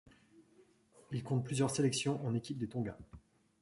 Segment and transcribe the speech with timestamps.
[1.11, 2.97] Il compte plusieurs sélections en équipe des Tonga.